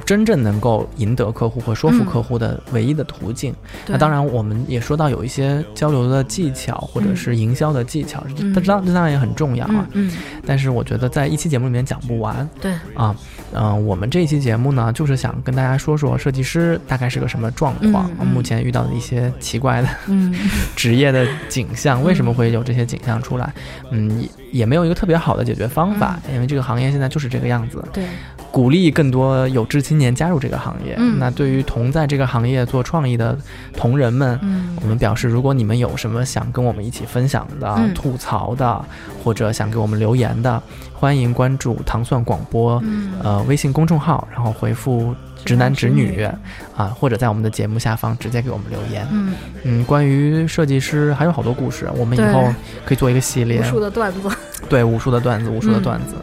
[0.05, 3.53] 真正能够赢得客户或说服客户的唯一的途径。
[3.87, 9.89] 那当然，我们也说到有一些交流的技巧或者是营销的技巧，这当这当然也很重要啊。
[9.95, 10.13] 嗯。
[10.47, 12.49] 但是我觉得在一期节目里面讲不完。
[12.61, 12.73] 对。
[12.95, 13.17] 啊，
[13.55, 19.89] 嗯，我们这一期节目呢，就是想跟大家说说设计师大概是个什么状况，目前遇到的一些奇怪的
[20.75, 23.53] 职业的景象，为什么会有这些景象出来？
[23.91, 24.29] 嗯，也
[24.61, 27.83] 也没有一个特别好的解决方法，因为这个行业现在就是这个样子。
[27.93, 28.05] 对。
[28.53, 30.97] 鼓励更多有志青年加入这个行业。
[31.19, 33.37] 那对于同在这个行业做创意的
[33.75, 34.41] 同仁们，
[34.81, 38.83] 我们表示，如果你们有什么想跟我们一起分享的、吐槽的，
[39.23, 40.63] 或者想给我们留言的，
[40.99, 42.83] 欢迎关注糖蒜广播
[43.23, 45.15] 呃微信公众号，然后回复。
[45.47, 46.29] 直男直女，
[46.77, 49.07] 啊，或者在我们的节目下方直接给我们留言。
[49.11, 52.53] 嗯嗯，关于设计师还有好多故事，我们以后
[52.85, 53.61] 可以做一个系列。
[53.61, 54.29] 无数的段子。
[54.69, 56.15] 对，无数的段子，无数的段子。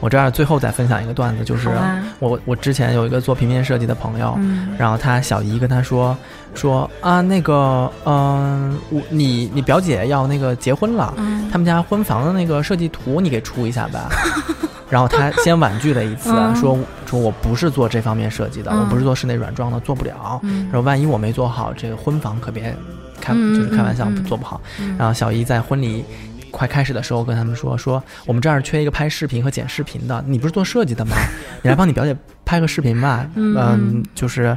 [0.00, 1.70] 我这儿最后再分享一个段子，就是
[2.18, 4.36] 我我之前有一个做平面设计的朋友，
[4.76, 6.16] 然后他小姨跟他说
[6.54, 11.14] 说啊，那个嗯，我你你表姐要那个结婚了，
[11.52, 14.00] 他们家婚房的那个设计图你给出一下呗。
[14.92, 20.38] 然后他先婉拒了一次，说说我不是做这方面设计的，我不是做室内软装的，做不了。
[20.70, 22.76] 说万一我没做好，这个婚房可别
[23.18, 24.60] 开，就是开玩笑，做不好。
[24.98, 26.04] 然后小姨在婚礼
[26.50, 31.16] 快开始的时候跟他们说说，我们这儿缺一个拍视频和剪视频的，你不是做设计的吗？
[31.64, 33.26] 你来帮你表姐拍个视频吧。
[33.34, 34.54] 嗯，就是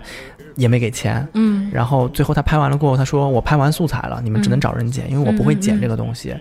[0.57, 1.25] 也没给钱。
[1.31, 6.35] 嗯，然后最后他拍完了过后，他说我拍完素材了，你们只能找人剪，因为我不会剪这个东西。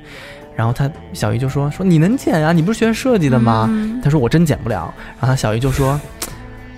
[0.57, 2.53] 然后他小姨就说说你能剪啊？
[2.53, 3.69] 你不是学设计的吗？
[4.03, 4.93] 他说我真剪不了。
[5.21, 6.01] 然后他小姨就说，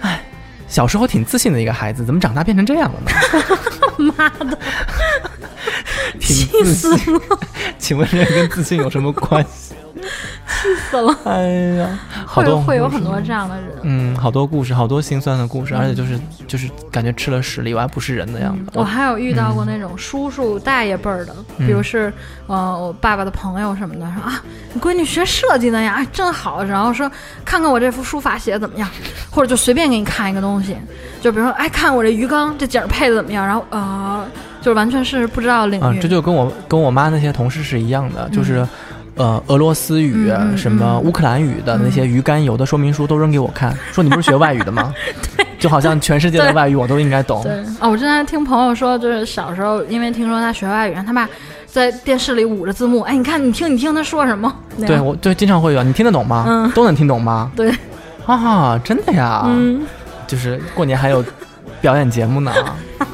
[0.01, 0.21] 哎，
[0.69, 3.11] 小时候挺自信的一个孩子，怎么长大变成这样了呢？
[4.17, 4.59] 妈的，
[6.21, 7.21] 气死了！
[7.79, 9.75] 请问这跟自信有什么关系？
[10.47, 11.17] 气死了！
[11.25, 11.43] 哎
[11.77, 18.71] 呀，好多会有很多这样的人，嗯，好多故事，好多心酸的故事，而且就是就是感觉吃了屎里外不是人的样子。
[18.75, 22.13] 我还有遇到过那种叔叔大爷辈儿的，比如是
[22.47, 27.11] 呃我爸爸的朋友什么的，说啊你闺女学设计的呀，哎真好，然后说
[27.45, 28.89] 看看我这幅书法写的怎么样，
[29.31, 30.77] 或者就随便给你看一个东西，
[31.21, 34.27] 就比如说哎看我这鱼缸这景儿配的怎么样，然后呃
[34.63, 35.85] 就是完全是不知道领域。
[35.85, 38.67] 啊，这就跟我跟我妈那些同事是一样的，就是。
[39.17, 44.93] 呃，俄罗斯语、什么乌克兰语的那些鱼肝油的说明书都扔给我看， 说你不是学外语的吗？
[45.37, 47.43] 对，就好像全世界的外语我都应该懂。
[47.43, 51.27] 对，哦，我之前听朋友说，就是小时候因为听说他学外语，他爸
[51.67, 54.55] 在电视里捂着字幕，哎，你看，你听，你听他说什么？
[54.87, 56.45] 对，我对经常会有，你听得懂吗？
[56.47, 57.51] 嗯，都能听懂吗？
[57.57, 57.75] 对，
[58.27, 59.45] 啊，真的呀？
[59.47, 59.87] 嗯，
[60.27, 61.25] 就是过年还有
[61.81, 62.53] 表演节目呢，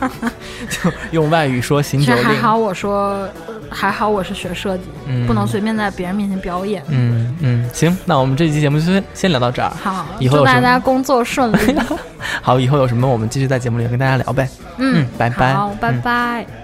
[0.68, 2.24] 就用外语说行酒令。
[2.24, 3.28] 还好我说。
[3.72, 4.84] 还好我是学设计，
[5.26, 6.82] 不能随便在别人面前表演。
[6.88, 9.70] 嗯嗯，行，那我们这期节目就先先聊到这儿。
[9.70, 11.76] 好，祝大家工作顺利。
[12.42, 14.48] 好，以后有什么我们继续在节目里跟大家聊呗。
[14.78, 15.54] 嗯，拜拜。
[15.54, 16.61] 好，拜拜。